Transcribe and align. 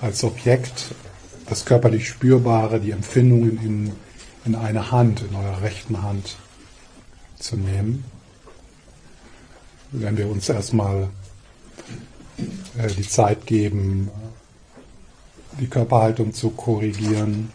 als 0.00 0.24
Objekt 0.24 0.94
das 1.46 1.64
körperlich 1.64 2.08
Spürbare, 2.08 2.80
die 2.80 2.90
Empfindungen 2.90 3.58
in, 3.62 3.92
in 4.44 4.54
eine 4.54 4.90
Hand, 4.90 5.22
in 5.22 5.34
eurer 5.34 5.62
rechten 5.62 6.02
Hand 6.02 6.36
zu 7.38 7.56
nehmen. 7.56 8.04
Wenn 9.90 10.16
wir 10.16 10.28
uns 10.28 10.48
erstmal 10.48 11.08
äh, 12.76 12.88
die 12.88 13.08
Zeit 13.08 13.46
geben, 13.46 14.10
die 15.58 15.66
Körperhaltung 15.66 16.32
zu 16.32 16.50
korrigieren. 16.50 17.50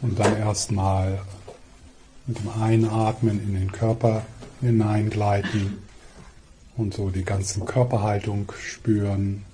Und 0.00 0.18
dann 0.18 0.36
erstmal 0.36 1.20
mit 2.26 2.38
dem 2.38 2.48
Einatmen 2.62 3.42
in 3.42 3.54
den 3.54 3.72
Körper 3.72 4.22
hineingleiten 4.60 5.87
und 6.78 6.94
so 6.94 7.10
die 7.10 7.24
ganzen 7.24 7.66
Körperhaltung 7.66 8.52
spüren, 8.56 9.44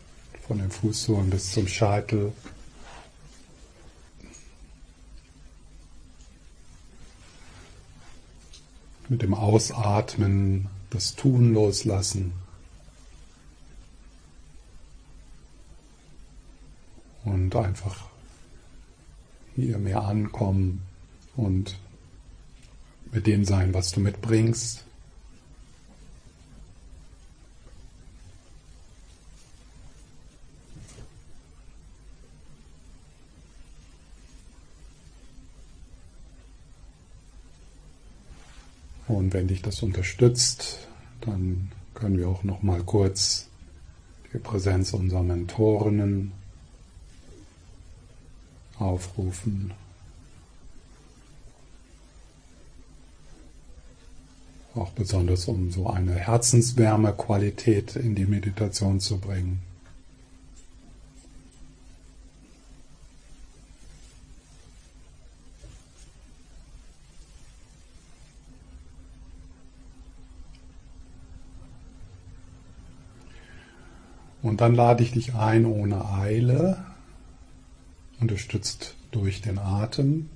von 0.47 0.59
den 0.59 0.71
Fußsohlen 0.71 1.31
bis 1.31 1.53
zum 1.53 1.67
Scheitel. 1.67 2.33
Mit 9.09 9.23
dem 9.23 9.33
Ausatmen 9.33 10.69
das 10.91 11.15
Tun 11.15 11.55
loslassen. 11.55 12.33
Und 17.25 17.57
einfach 17.57 18.05
hier 19.57 19.79
mehr 19.79 20.03
ankommen 20.03 20.83
und 21.37 21.79
mit 23.13 23.27
dem 23.27 23.47
sein, 23.47 23.73
was 23.73 23.93
du 23.93 24.01
mitbringst. 24.01 24.84
Und 39.07 39.35
wenn 39.35 39.49
dich 39.49 39.63
das 39.63 39.83
unterstützt, 39.83 40.89
dann 41.21 41.71
können 41.95 42.19
wir 42.19 42.29
auch 42.29 42.43
noch 42.43 42.63
mal 42.63 42.83
kurz 42.83 43.49
die 44.33 44.39
Präsenz 44.39 44.93
unserer 44.95 45.23
Mentorinnen 45.23 46.33
aufrufen. 48.79 49.73
Auch 54.75 54.91
besonders 54.91 55.47
um 55.47 55.71
so 55.71 55.89
eine 55.89 56.15
Herzenswärme-Qualität 56.15 57.95
in 57.95 58.17
die 58.17 58.27
Meditation 58.27 58.99
zu 58.99 59.19
bringen. 59.19 59.63
Und 74.45 74.61
dann 74.61 74.75
lade 74.75 75.03
ich 75.03 75.13
dich 75.13 75.35
ein 75.35 75.65
ohne 75.65 76.05
Eile, 76.05 76.85
unterstützt 78.21 78.95
durch 79.11 79.41
den 79.41 79.59
Atem, 79.59 80.29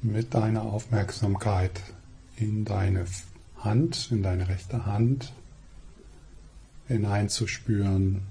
mit 0.00 0.32
deiner 0.32 0.62
Aufmerksamkeit 0.62 1.82
in 2.36 2.64
deine 2.64 3.04
Hand, 3.58 4.08
in 4.10 4.22
deine 4.22 4.48
rechte 4.48 4.86
Hand 4.86 5.34
hineinzuspüren, 6.88 8.22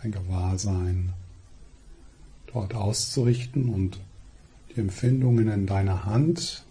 dein 0.00 0.12
Gewahrsein 0.12 1.12
dort 2.46 2.72
auszurichten 2.74 3.68
und 3.68 3.98
die 4.68 4.78
Empfindungen 4.78 5.48
in 5.48 5.66
deiner 5.66 6.04
Hand 6.04 6.64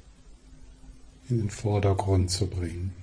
in 1.28 1.40
den 1.40 1.50
Vordergrund 1.50 2.32
zu 2.32 2.48
bringen. 2.48 2.94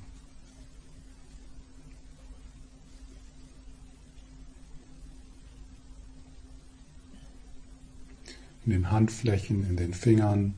In 8.66 8.72
den 8.72 8.90
Handflächen, 8.90 9.64
in 9.68 9.76
den 9.76 9.94
Fingern. 9.94 10.54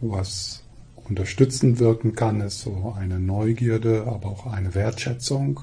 Was 0.00 0.64
unterstützend 0.96 1.78
wirken 1.78 2.14
kann, 2.14 2.40
ist 2.40 2.60
so 2.60 2.94
eine 2.96 3.20
Neugierde, 3.20 4.06
aber 4.06 4.28
auch 4.28 4.46
eine 4.46 4.74
Wertschätzung. 4.74 5.60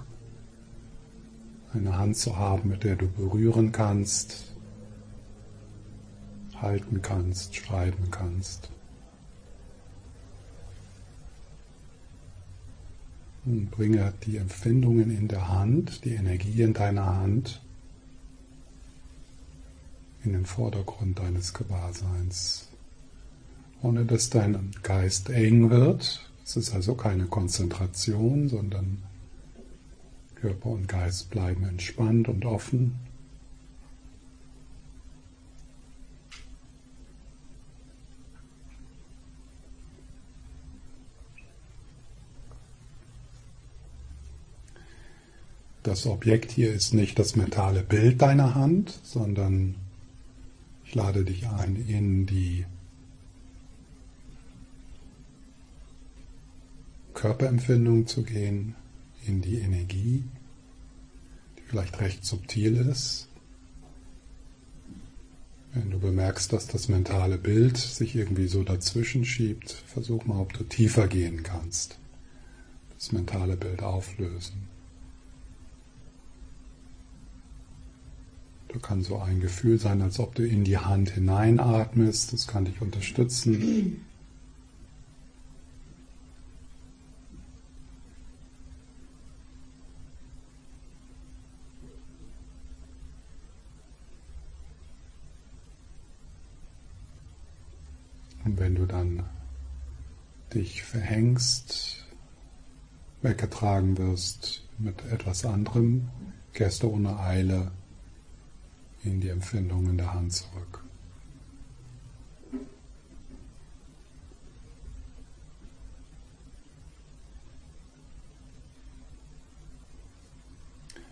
Eine 1.73 1.97
Hand 1.97 2.17
zu 2.17 2.37
haben, 2.37 2.69
mit 2.69 2.83
der 2.83 2.95
du 2.95 3.07
berühren 3.07 3.71
kannst, 3.71 4.55
halten 6.61 7.01
kannst, 7.01 7.55
schreiben 7.55 8.11
kannst. 8.11 8.69
Und 13.45 13.69
bringe 13.69 14.13
die 14.25 14.37
Empfindungen 14.37 15.15
in 15.15 15.27
der 15.27 15.49
Hand, 15.49 16.03
die 16.03 16.15
Energie 16.15 16.63
in 16.63 16.73
deiner 16.73 17.05
Hand 17.05 17.61
in 20.25 20.33
den 20.33 20.45
Vordergrund 20.45 21.19
deines 21.19 21.53
Gewahrseins. 21.53 22.67
Ohne 23.81 24.05
dass 24.05 24.29
dein 24.29 24.71
Geist 24.81 25.29
eng 25.29 25.69
wird. 25.69 26.27
Es 26.43 26.55
ist 26.55 26.73
also 26.73 26.95
keine 26.95 27.25
Konzentration, 27.25 28.49
sondern 28.49 29.03
Körper 30.35 30.69
und 30.69 30.87
Geist 30.87 31.29
bleiben 31.29 31.63
entspannt 31.65 32.27
und 32.27 32.45
offen. 32.45 32.95
Das 45.85 46.07
Objekt 46.07 46.51
hier 46.51 46.73
ist 46.73 46.93
nicht 46.93 47.19
das 47.19 47.35
mentale 47.35 47.83
Bild 47.83 48.21
deiner 48.21 48.55
Hand, 48.55 48.99
sondern 49.03 49.75
ich 50.83 50.95
lade 50.95 51.23
dich 51.23 51.47
ein, 51.47 51.75
in 51.87 52.25
die 52.25 52.65
Körperempfindung 57.13 58.07
zu 58.07 58.23
gehen, 58.23 58.75
in 59.25 59.41
die 59.41 59.59
Energie, 59.59 60.23
die 61.57 61.61
vielleicht 61.67 61.99
recht 62.01 62.25
subtil 62.25 62.77
ist. 62.77 63.27
Wenn 65.73 65.91
du 65.91 65.99
bemerkst, 65.99 66.51
dass 66.51 66.67
das 66.67 66.87
mentale 66.87 67.37
Bild 67.37 67.77
sich 67.77 68.15
irgendwie 68.15 68.47
so 68.47 68.63
dazwischen 68.63 69.25
schiebt, 69.25 69.71
versuch 69.71 70.25
mal, 70.25 70.39
ob 70.39 70.53
du 70.53 70.63
tiefer 70.63 71.07
gehen 71.07 71.43
kannst. 71.43 71.99
Das 72.97 73.11
mentale 73.11 73.57
Bild 73.57 73.83
auflösen. 73.83 74.74
Kann 78.79 79.03
so 79.03 79.17
ein 79.19 79.39
Gefühl 79.39 79.79
sein, 79.79 80.01
als 80.01 80.19
ob 80.19 80.35
du 80.35 80.45
in 80.45 80.63
die 80.63 80.77
Hand 80.77 81.09
hineinatmest. 81.11 82.33
Das 82.33 82.47
kann 82.47 82.65
dich 82.65 82.81
unterstützen. 82.81 84.01
Und 98.43 98.59
wenn 98.59 98.75
du 98.75 98.85
dann 98.85 99.23
dich 100.53 100.83
verhängst, 100.83 102.05
weggetragen 103.21 103.97
wirst 103.97 104.63
mit 104.77 105.03
etwas 105.11 105.45
anderem, 105.45 106.09
kehrst 106.53 106.83
du 106.83 106.89
ohne 106.89 107.19
Eile 107.19 107.71
in 109.05 109.21
die 109.21 109.29
Empfindung 109.29 109.89
in 109.89 109.97
der 109.97 110.13
Hand 110.13 110.33
zurück. 110.33 110.83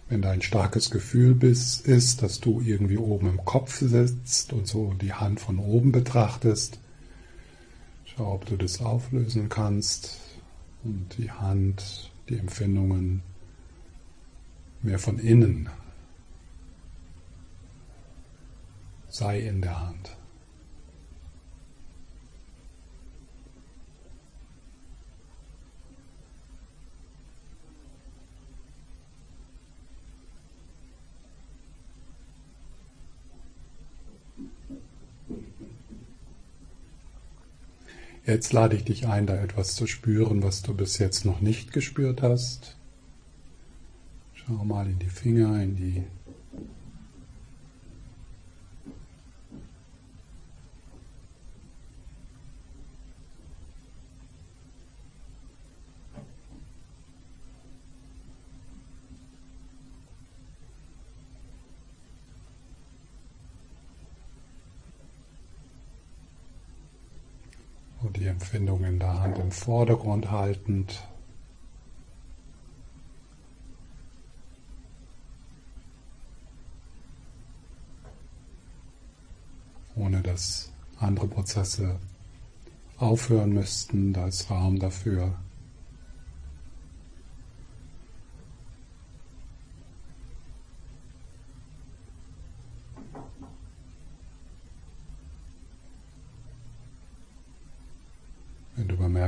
Wenn 0.10 0.22
dein 0.22 0.42
starkes 0.42 0.92
Gefühl 0.92 1.34
bist, 1.34 1.88
ist, 1.88 2.22
dass 2.22 2.40
du 2.40 2.62
irgendwie 2.62 2.98
oben 2.98 3.28
im 3.30 3.46
Kopf 3.46 3.80
sitzt 3.80 4.54
und 4.54 4.68
so 4.68 4.94
die 4.94 5.14
Hand 5.14 5.40
von 5.40 5.58
oben 5.58 5.92
betrachtest, 5.92 6.80
schau, 8.06 8.34
ob 8.34 8.46
du 8.46 8.58
das 8.58 8.82
auflösen 8.82 9.50
kannst 9.50 10.20
und 10.84 11.18
die 11.18 11.32
Hand, 11.32 12.12
die 12.30 12.38
Empfindungen 12.38 13.24
mehr 14.84 15.00
von 15.00 15.18
innen 15.18 15.70
sei 19.14 19.42
in 19.42 19.62
der 19.62 19.80
Hand. 19.80 20.18
Jetzt 38.26 38.52
lade 38.52 38.76
ich 38.76 38.86
dich 38.86 39.06
ein, 39.06 39.28
da 39.28 39.36
etwas 39.36 39.76
zu 39.76 39.86
spüren, 39.86 40.42
was 40.42 40.64
du 40.64 40.74
bis 40.74 40.98
jetzt 40.98 41.24
noch 41.24 41.40
nicht 41.40 41.72
gespürt 41.72 42.24
hast. 42.24 42.78
Schau 44.34 44.64
mal 44.66 44.88
in 44.88 44.98
die 44.98 45.10
Finger, 45.10 45.62
in 45.62 45.76
die 45.76 46.04
die 68.16 68.28
Empfindung 68.28 68.84
in 68.84 69.00
der 69.00 69.20
Hand 69.20 69.38
im 69.38 69.52
Vordergrund 69.52 70.32
haltend. 70.32 71.08
Ohne 79.96 80.22
dass 80.22 80.72
andere 81.00 81.28
Prozesse 81.28 82.00
aufhören 82.98 83.54
müssten, 83.54 84.14
da 84.14 84.28
ist 84.28 84.50
Raum 84.50 84.80
dafür. 84.80 85.34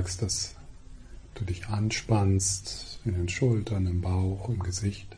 Merkst, 0.06 0.22
dass 0.22 0.56
du 1.34 1.46
dich 1.46 1.68
anspannst 1.68 3.00
in 3.06 3.16
den 3.16 3.28
Schultern, 3.28 3.88
im 3.88 4.02
Bauch, 4.02 4.50
im 4.50 4.60
Gesicht, 4.60 5.18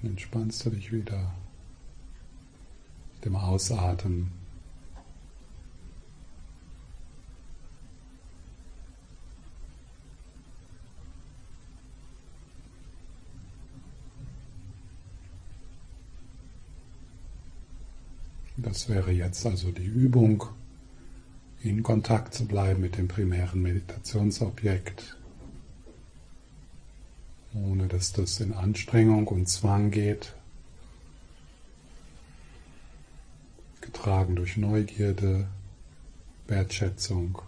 dann 0.00 0.12
entspannst 0.12 0.64
du 0.64 0.70
dich 0.70 0.90
wieder 0.90 1.34
mit 3.12 3.26
dem 3.26 3.36
Ausatmen. 3.36 4.32
Das 18.56 18.88
wäre 18.88 19.12
jetzt 19.12 19.44
also 19.44 19.70
die 19.72 19.84
Übung 19.84 20.46
in 21.64 21.82
Kontakt 21.82 22.34
zu 22.34 22.46
bleiben 22.46 22.80
mit 22.80 22.98
dem 22.98 23.08
primären 23.08 23.62
Meditationsobjekt, 23.62 25.16
ohne 27.54 27.88
dass 27.88 28.12
das 28.12 28.38
in 28.40 28.52
Anstrengung 28.52 29.26
und 29.28 29.48
Zwang 29.48 29.90
geht, 29.90 30.34
getragen 33.80 34.36
durch 34.36 34.56
Neugierde, 34.56 35.48
Wertschätzung. 36.46 37.40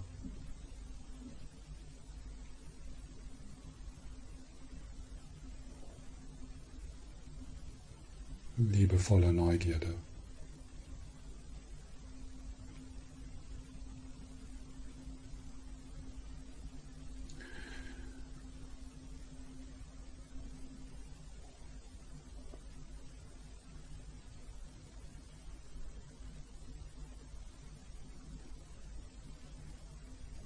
liebevolle 8.59 9.35
Neugierde. 9.35 9.95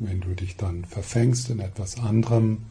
Wenn 0.02 0.22
du 0.22 0.34
dich 0.34 0.56
dann 0.56 0.86
verfängst 0.86 1.50
in 1.50 1.60
etwas 1.60 1.98
anderem, 1.98 2.64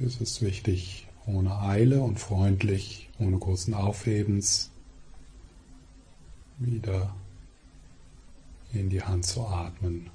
ist 0.00 0.20
es 0.20 0.42
wichtig, 0.42 1.06
ohne 1.24 1.60
Eile 1.60 2.00
und 2.00 2.18
freundlich, 2.18 3.08
ohne 3.20 3.38
großen 3.38 3.72
Aufhebens, 3.72 4.72
wieder 6.58 7.14
in 8.72 8.90
die 8.90 9.02
Hand 9.02 9.26
zu 9.26 9.46
atmen. 9.46 10.10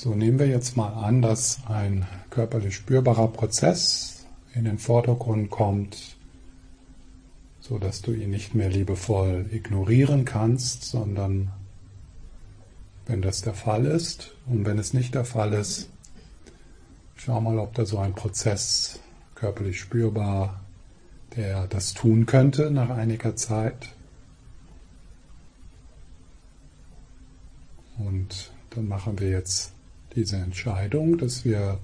So 0.00 0.14
nehmen 0.14 0.38
wir 0.38 0.46
jetzt 0.46 0.76
mal 0.76 0.90
an, 0.90 1.22
dass 1.22 1.58
ein 1.66 2.06
körperlich 2.30 2.76
spürbarer 2.76 3.26
Prozess 3.26 4.24
in 4.54 4.64
den 4.64 4.78
Vordergrund 4.78 5.50
kommt, 5.50 6.16
so 7.58 7.80
dass 7.80 8.00
du 8.00 8.12
ihn 8.12 8.30
nicht 8.30 8.54
mehr 8.54 8.68
liebevoll 8.68 9.46
ignorieren 9.50 10.24
kannst, 10.24 10.84
sondern 10.84 11.50
wenn 13.06 13.22
das 13.22 13.42
der 13.42 13.54
Fall 13.54 13.86
ist 13.86 14.36
und 14.46 14.64
wenn 14.66 14.78
es 14.78 14.94
nicht 14.94 15.16
der 15.16 15.24
Fall 15.24 15.52
ist, 15.52 15.88
schau 17.16 17.40
mal, 17.40 17.58
ob 17.58 17.74
da 17.74 17.84
so 17.84 17.98
ein 17.98 18.14
Prozess 18.14 19.00
körperlich 19.34 19.80
spürbar, 19.80 20.60
der 21.34 21.66
das 21.66 21.92
tun 21.92 22.24
könnte 22.24 22.70
nach 22.70 22.90
einiger 22.90 23.34
Zeit. 23.34 23.88
Und 27.98 28.52
dann 28.70 28.86
machen 28.86 29.18
wir 29.18 29.30
jetzt 29.30 29.72
diese 30.14 30.36
Entscheidung, 30.36 31.18
dass 31.18 31.44
wir 31.44 31.78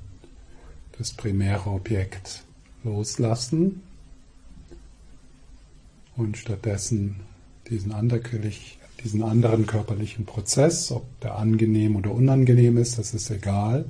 das 0.98 1.12
primäre 1.12 1.70
Objekt 1.70 2.44
loslassen 2.82 3.82
und 6.16 6.36
stattdessen 6.36 7.20
diesen, 7.68 7.92
diesen 9.02 9.22
anderen 9.22 9.66
körperlichen 9.66 10.26
Prozess, 10.26 10.92
ob 10.92 11.04
der 11.20 11.36
angenehm 11.36 11.96
oder 11.96 12.12
unangenehm 12.12 12.76
ist, 12.76 12.98
das 12.98 13.14
ist 13.14 13.30
egal, 13.30 13.86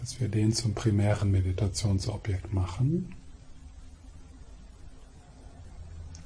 dass 0.00 0.20
wir 0.20 0.28
den 0.28 0.52
zum 0.52 0.74
primären 0.74 1.30
Meditationsobjekt 1.30 2.52
machen. 2.52 3.14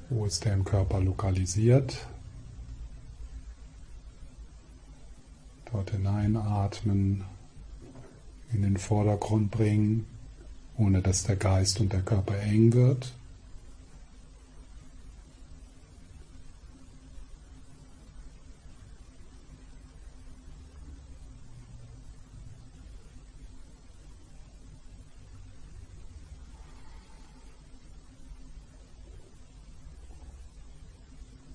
Wo 0.09 0.25
ist 0.25 0.43
der 0.43 0.53
im 0.53 0.65
Körper 0.65 0.99
lokalisiert? 0.99 2.05
Dort 5.71 5.91
hineinatmen, 5.91 7.23
in 8.53 8.61
den 8.61 8.77
Vordergrund 8.77 9.51
bringen, 9.51 10.05
ohne 10.77 11.01
dass 11.01 11.23
der 11.23 11.37
Geist 11.37 11.79
und 11.79 11.93
der 11.93 12.01
Körper 12.01 12.37
eng 12.39 12.73
wird. 12.73 13.13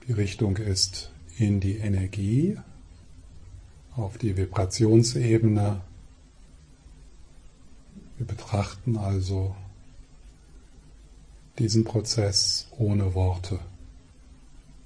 Die 0.08 0.12
Richtung 0.12 0.56
ist 0.56 1.10
in 1.36 1.58
die 1.58 1.78
Energie, 1.78 2.56
auf 3.96 4.18
die 4.18 4.36
Vibrationsebene. 4.36 5.80
Wir 8.18 8.26
betrachten 8.26 8.96
also 8.96 9.56
diesen 11.58 11.84
Prozess 11.84 12.66
ohne 12.78 13.14
Worte. 13.14 13.58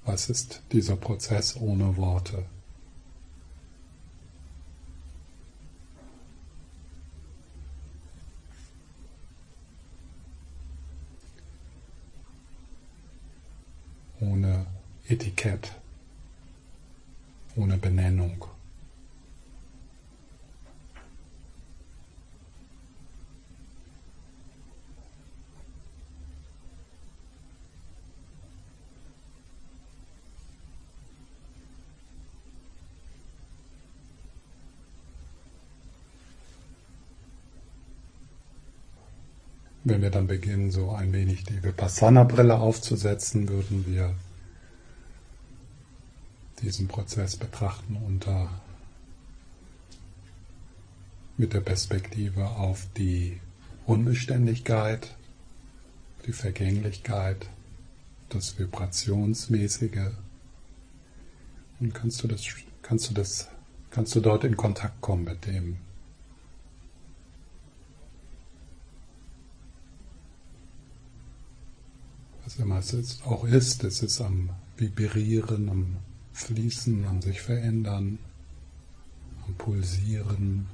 Was 0.05 0.29
ist 0.29 0.61
dieser 0.71 0.95
Prozess 0.95 1.55
ohne 1.57 1.95
Worte? 1.97 2.45
Ohne 14.19 14.67
Etikett, 15.07 15.73
ohne 17.55 17.77
Benennung. 17.77 18.45
Wenn 39.83 40.01
wir 40.01 40.11
dann 40.11 40.27
beginnen, 40.27 40.69
so 40.69 40.91
ein 40.91 41.11
wenig 41.11 41.43
die 41.43 41.63
Vipassana-Brille 41.63 42.59
aufzusetzen, 42.59 43.49
würden 43.49 43.85
wir 43.87 44.13
diesen 46.61 46.87
Prozess 46.87 47.35
betrachten 47.35 47.95
unter 47.95 48.49
mit 51.37 51.53
der 51.53 51.61
Perspektive 51.61 52.47
auf 52.47 52.85
die 52.95 53.39
Unbeständigkeit, 53.87 55.15
die 56.27 56.33
Vergänglichkeit, 56.33 57.49
das 58.29 58.59
Vibrationsmäßige. 58.59 60.11
Und 61.79 61.95
kannst 61.95 62.21
du 62.21 62.27
das, 62.27 62.45
kannst 62.83 63.09
du 63.09 63.15
das, 63.15 63.47
kannst 63.89 64.13
du 64.13 64.19
dort 64.19 64.43
in 64.43 64.55
Kontakt 64.55 65.01
kommen 65.01 65.23
mit 65.23 65.47
dem 65.47 65.77
was 72.51 72.59
immer 72.59 72.79
es 72.79 72.91
jetzt 72.91 73.25
auch 73.25 73.45
ist, 73.45 73.83
es 73.83 74.03
ist 74.03 74.19
am 74.19 74.49
Vibrieren, 74.75 75.69
am 75.69 75.97
Fließen, 76.33 77.05
am 77.05 77.21
sich 77.21 77.41
verändern, 77.41 78.17
am 79.47 79.53
Pulsieren. 79.55 80.67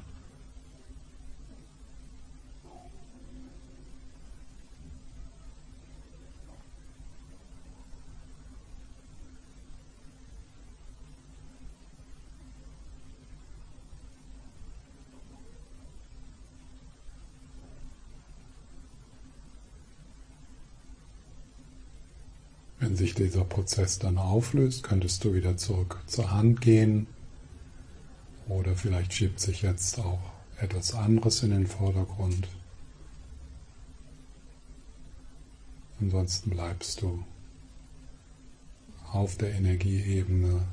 Sich 22.98 23.13
dieser 23.13 23.44
Prozess 23.44 24.00
dann 24.00 24.18
auflöst, 24.18 24.84
könntest 24.84 25.24
du 25.24 25.34
wieder 25.34 25.56
zurück 25.58 26.00
zur 26.08 26.32
Hand 26.32 26.62
gehen 26.62 27.08
oder 28.50 28.75
vielleicht 28.75 29.13
schiebt 29.13 29.39
sich 29.39 29.62
jetzt 29.62 30.00
auch 30.00 30.20
etwas 30.60 30.94
anderes 30.94 31.44
in 31.44 31.51
den 31.51 31.68
Vordergrund. 31.68 32.48
Ansonsten 36.00 36.51
bleibst 36.51 37.01
du 37.01 37.24
auf 39.12 39.38
der 39.38 39.54
Energieebene 39.54 40.63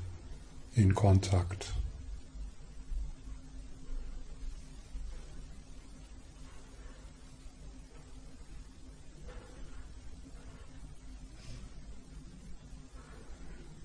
in 0.74 0.94
Kontakt 0.94 1.74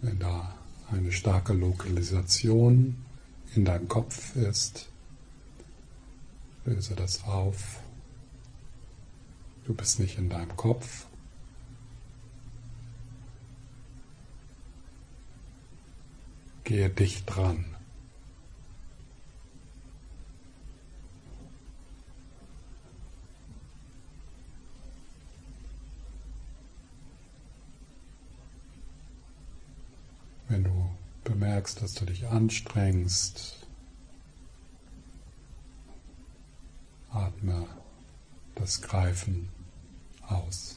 wenn 0.02 0.20
da 0.20 0.56
eine 0.92 1.12
starke 1.12 1.54
Lokalisation 1.54 3.04
in 3.56 3.66
deinem 3.66 3.88
Kopf 3.88 4.36
ist, 4.36 4.90
löse 6.66 6.96
das 6.96 7.24
auf. 7.24 7.82
Du 9.66 9.74
bist 9.74 10.00
nicht 10.00 10.18
in 10.18 10.30
deinem 10.30 10.56
Kopf. 10.56 11.06
Gehe 16.64 16.90
dicht 16.90 17.26
dran. 17.28 17.66
Wenn 30.48 30.64
du 30.64 30.90
bemerkst, 31.70 31.82
dass 31.82 31.94
du 31.96 32.06
dich 32.06 32.28
anstrengst, 32.28 33.68
atme 37.12 37.68
das 38.56 38.82
Greifen 38.82 39.50
aus. 40.28 40.76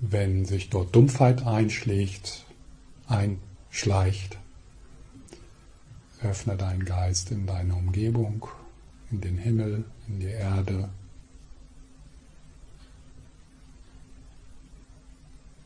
Wenn 0.00 0.44
sich 0.44 0.68
dort 0.68 0.94
Dumpfheit 0.94 1.46
einschlägt, 1.46 2.44
einschleicht. 3.06 4.41
Öffne 6.24 6.56
deinen 6.56 6.84
Geist 6.84 7.30
in 7.30 7.46
deine 7.46 7.74
Umgebung, 7.74 8.46
in 9.10 9.20
den 9.20 9.38
Himmel, 9.38 9.84
in 10.08 10.20
die 10.20 10.26
Erde, 10.26 10.88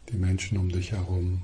die 0.08 0.16
Menschen 0.16 0.58
um 0.58 0.68
dich 0.68 0.92
herum. 0.92 1.42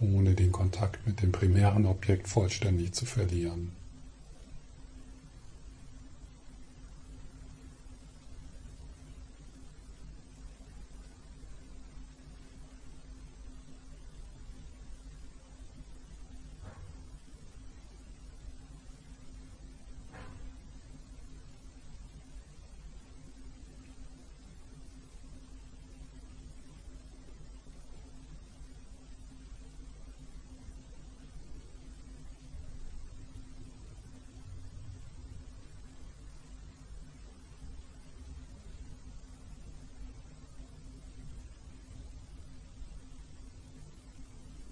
ohne 0.00 0.34
den 0.34 0.50
Kontakt 0.50 1.06
mit 1.06 1.20
dem 1.22 1.30
primären 1.30 1.86
Objekt 1.86 2.26
vollständig 2.26 2.92
zu 2.92 3.04
verlieren. 3.04 3.72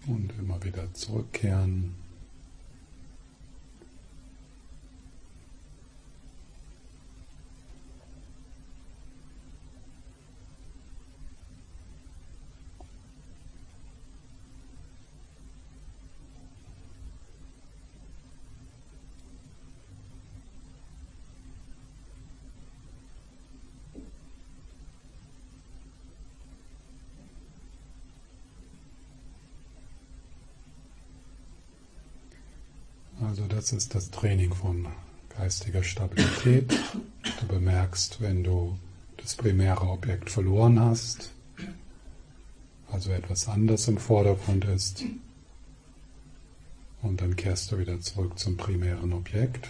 Und 0.08 0.32
immer 0.38 0.62
wieder 0.64 0.92
zurückkehren. 0.94 1.94
Also 33.38 33.54
das 33.54 33.70
ist 33.70 33.94
das 33.94 34.10
Training 34.10 34.52
von 34.52 34.88
geistiger 35.28 35.84
Stabilität. 35.84 36.76
Du 37.38 37.46
bemerkst, 37.46 38.20
wenn 38.20 38.42
du 38.42 38.76
das 39.16 39.36
primäre 39.36 39.86
Objekt 39.86 40.28
verloren 40.28 40.80
hast, 40.80 41.30
also 42.90 43.12
etwas 43.12 43.46
anders 43.46 43.86
im 43.86 43.96
Vordergrund 43.96 44.64
ist, 44.64 45.04
und 47.00 47.20
dann 47.20 47.36
kehrst 47.36 47.70
du 47.70 47.78
wieder 47.78 48.00
zurück 48.00 48.40
zum 48.40 48.56
primären 48.56 49.12
Objekt, 49.12 49.68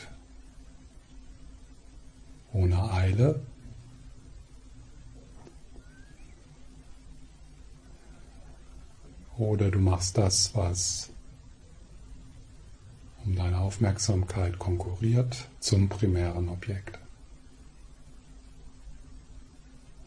ohne 2.54 2.90
Eile. 2.90 3.42
Oder 9.36 9.70
du 9.70 9.78
machst 9.78 10.16
das, 10.16 10.54
was 10.54 11.10
um 13.28 13.36
deine 13.36 13.58
Aufmerksamkeit 13.58 14.58
konkurriert 14.58 15.48
zum 15.60 15.90
primären 15.90 16.48
Objekt. 16.48 16.98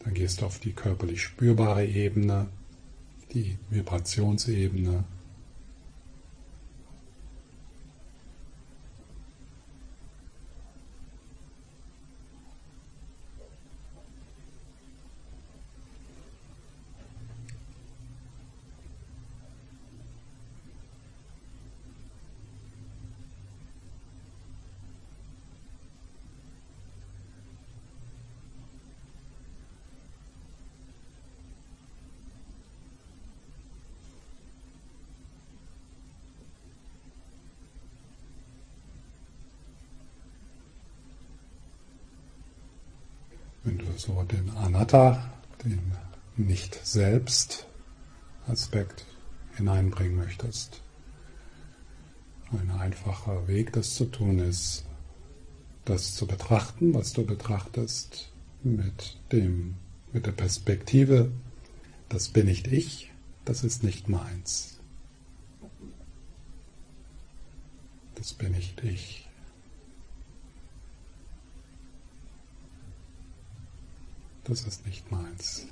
Dann 0.00 0.14
gehst 0.14 0.40
du 0.40 0.46
auf 0.46 0.58
die 0.58 0.72
körperlich 0.72 1.22
spürbare 1.22 1.86
Ebene, 1.86 2.48
die 3.32 3.58
Vibrationsebene, 3.70 5.04
Wenn 43.64 43.78
du 43.78 43.86
so 43.96 44.22
den 44.24 44.50
Anatta, 44.50 45.32
den 45.64 45.80
Nicht-Selbst-Aspekt 46.36 49.06
hineinbringen 49.56 50.16
möchtest. 50.16 50.82
Ein 52.50 52.70
einfacher 52.70 53.46
Weg, 53.46 53.72
das 53.72 53.94
zu 53.94 54.06
tun, 54.06 54.40
ist, 54.40 54.84
das 55.84 56.14
zu 56.14 56.26
betrachten, 56.26 56.94
was 56.94 57.12
du 57.12 57.24
betrachtest, 57.24 58.32
mit, 58.62 59.18
dem, 59.32 59.74
mit 60.12 60.26
der 60.26 60.32
Perspektive, 60.32 61.30
das 62.08 62.28
bin 62.28 62.46
nicht 62.46 62.68
ich, 62.68 63.10
das 63.44 63.64
ist 63.64 63.82
nicht 63.82 64.08
meins. 64.08 64.78
Das 68.14 68.34
bin 68.34 68.52
nicht 68.52 68.82
ich. 68.84 69.21
Das 74.44 74.62
ist 74.66 74.86
nicht 74.86 75.10
meins. 75.10 75.66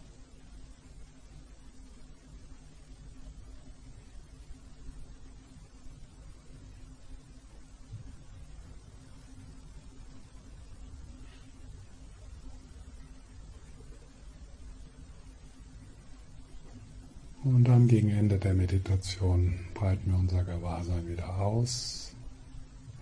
Und 17.42 17.64
dann 17.64 17.88
gegen 17.88 18.10
Ende 18.10 18.38
der 18.38 18.52
Meditation 18.54 19.58
breiten 19.74 20.12
wir 20.12 20.18
unser 20.18 20.44
Gewahrsein 20.44 21.08
wieder 21.08 21.38
aus, 21.38 22.14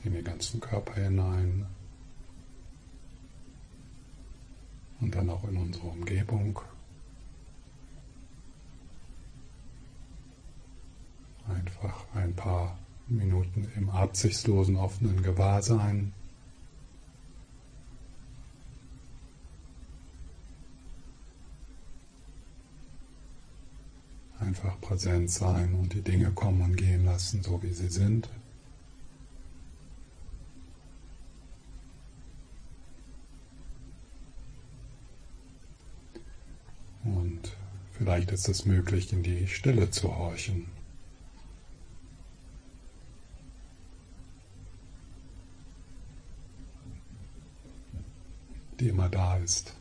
in 0.04 0.12
den 0.12 0.24
ganzen 0.24 0.60
Körper 0.60 0.94
hinein, 0.94 1.66
und 5.00 5.14
dann 5.14 5.30
auch 5.30 5.44
in 5.48 5.56
unsere 5.56 5.86
Umgebung. 5.86 6.60
Einfach 11.48 12.04
ein 12.14 12.34
paar 12.34 12.78
Minuten 13.06 13.68
im 13.76 13.88
absichtslosen 13.88 14.76
offenen 14.76 15.22
Gewahrsein. 15.22 16.12
Einfach 24.40 24.80
präsent 24.80 25.30
sein 25.30 25.74
und 25.74 25.94
die 25.94 26.02
Dinge 26.02 26.30
kommen 26.30 26.60
und 26.62 26.76
gehen 26.76 27.04
lassen, 27.04 27.42
so 27.42 27.62
wie 27.62 27.72
sie 27.72 27.88
sind. 27.88 28.28
Vielleicht 38.18 38.32
ist 38.32 38.48
es 38.48 38.64
möglich, 38.64 39.12
in 39.12 39.22
die 39.22 39.46
Stille 39.46 39.92
zu 39.92 40.16
horchen. 40.16 40.66
die 48.80 48.88
immer 48.88 49.08
da 49.08 49.36
ist. 49.38 49.74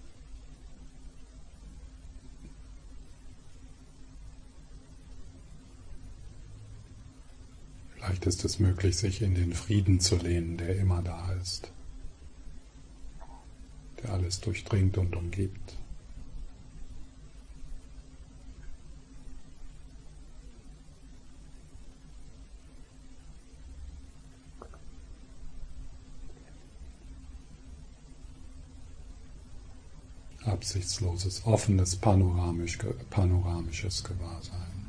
Vielleicht 7.95 8.25
ist 8.25 8.45
es 8.45 8.59
möglich, 8.59 8.97
sich 8.97 9.21
in 9.21 9.33
den 9.33 9.53
Frieden 9.53 9.99
zu 9.99 10.15
lehnen, 10.15 10.57
der 10.57 10.77
immer 10.77 11.01
da 11.01 11.31
ist, 11.33 11.71
der 14.01 14.13
alles 14.13 14.41
durchdringt 14.41 14.97
und 14.97 15.15
umgibt. 15.15 15.77
Absichtsloses, 30.67 31.43
offenes, 31.45 31.95
panoramisch, 31.95 32.77
panoramisches 33.09 34.03
Gewahrsein. 34.03 34.86